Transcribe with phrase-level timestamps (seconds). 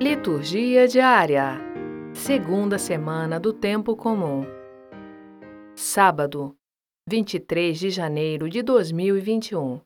[0.00, 1.60] Liturgia diária.
[2.12, 4.44] Segunda semana do tempo comum.
[5.76, 6.56] Sábado,
[7.08, 9.80] 23 de janeiro de 2021.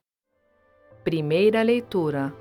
[1.05, 2.33] Primeira leitura.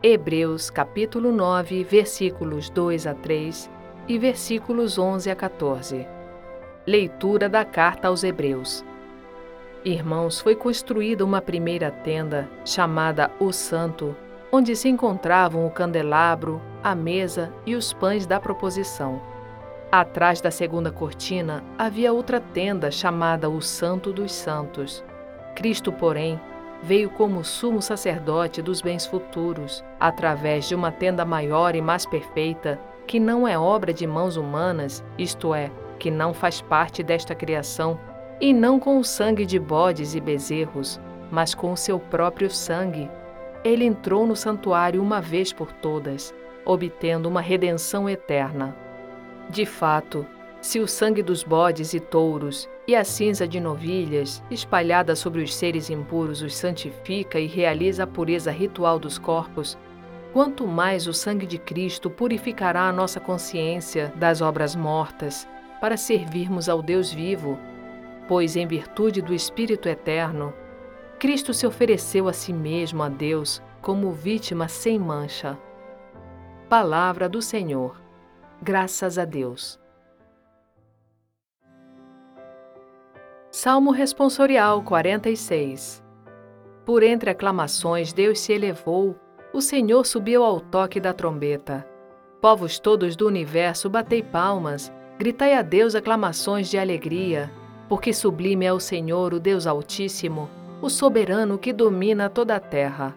[0.00, 3.68] Hebreus capítulo 9, versículos 2 a 3
[4.06, 6.06] e versículos 11 a 14.
[6.86, 8.84] Leitura da carta aos Hebreus.
[9.84, 14.16] Irmãos, foi construída uma primeira tenda, chamada o Santo,
[14.56, 19.20] onde se encontravam o candelabro, a mesa e os pães da proposição.
[19.92, 25.04] Atrás da segunda cortina havia outra tenda chamada o Santo dos Santos.
[25.54, 26.40] Cristo, porém,
[26.82, 32.80] veio como sumo sacerdote dos bens futuros, através de uma tenda maior e mais perfeita,
[33.06, 38.00] que não é obra de mãos humanas, isto é, que não faz parte desta criação,
[38.40, 40.98] e não com o sangue de bodes e bezerros,
[41.30, 43.10] mas com o seu próprio sangue.
[43.66, 46.32] Ele entrou no santuário uma vez por todas,
[46.64, 48.76] obtendo uma redenção eterna.
[49.50, 50.24] De fato,
[50.60, 55.52] se o sangue dos bodes e touros e a cinza de novilhas, espalhada sobre os
[55.52, 59.76] seres impuros, os santifica e realiza a pureza ritual dos corpos,
[60.32, 65.44] quanto mais o sangue de Cristo purificará a nossa consciência das obras mortas,
[65.80, 67.58] para servirmos ao Deus vivo,
[68.28, 70.54] pois, em virtude do Espírito Eterno,
[71.18, 75.58] Cristo se ofereceu a si mesmo a Deus como vítima sem mancha.
[76.68, 77.98] Palavra do Senhor.
[78.60, 79.80] Graças a Deus.
[83.50, 86.04] Salmo Responsorial 46
[86.84, 89.16] Por entre aclamações Deus se elevou,
[89.54, 91.88] o Senhor subiu ao toque da trombeta.
[92.42, 97.50] Povos todos do universo, batei palmas, gritai a Deus aclamações de alegria,
[97.88, 103.16] porque sublime é o Senhor, o Deus Altíssimo, o soberano que domina toda a terra.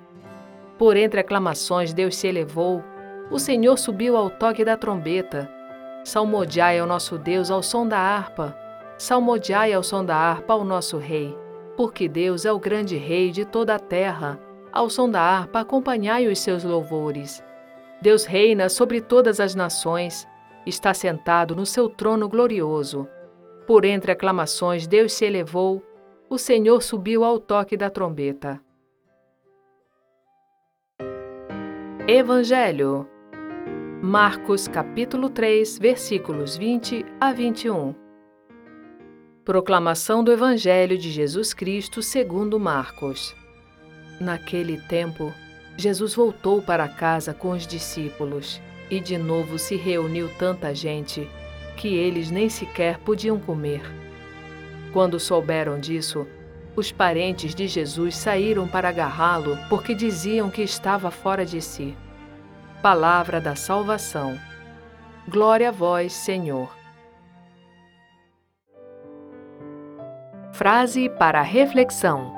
[0.77, 2.83] Por entre aclamações Deus se elevou,
[3.29, 5.49] o Senhor subiu ao toque da trombeta.
[6.03, 8.55] Salmodiai ao nosso Deus ao som da harpa,
[8.97, 11.38] salmodiai ao som da harpa ao nosso Rei,
[11.75, 14.39] porque Deus é o grande Rei de toda a terra.
[14.72, 17.44] Ao som da harpa acompanhai os seus louvores.
[18.01, 20.28] Deus reina sobre todas as nações,
[20.66, 23.07] está sentado no seu trono glorioso.
[23.67, 25.84] Por entre aclamações Deus se elevou,
[26.29, 28.62] o Senhor subiu ao toque da trombeta.
[32.07, 33.07] Evangelho.
[34.01, 37.95] Marcos capítulo 3, versículos 20 a 21.
[39.44, 43.35] Proclamação do Evangelho de Jesus Cristo segundo Marcos.
[44.22, 45.34] Naquele tempo,
[45.75, 48.61] Jesus voltou para casa com os discípulos
[48.91, 51.28] e de novo se reuniu tanta gente
[51.75, 53.81] que eles nem sequer podiam comer.
[54.91, 56.27] Quando souberam disso,
[56.75, 61.95] os parentes de Jesus saíram para agarrá-lo porque diziam que estava fora de si.
[62.81, 64.39] Palavra da salvação.
[65.28, 66.73] Glória a vós, Senhor.
[70.53, 72.33] Frase para reflexão.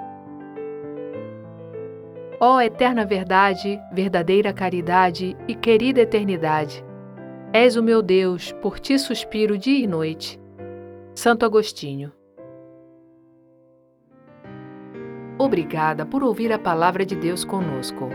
[2.40, 6.84] Ó eterna verdade, verdadeira caridade e querida eternidade,
[7.54, 10.40] és o meu Deus, por ti suspiro dia e noite.
[11.14, 12.12] Santo Agostinho.
[15.42, 18.08] Obrigada por ouvir a palavra de Deus conosco.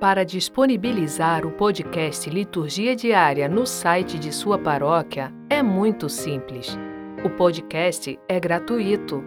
[0.00, 6.74] Para disponibilizar o podcast Liturgia Diária no site de sua paróquia é muito simples.
[7.22, 9.22] O podcast é gratuito.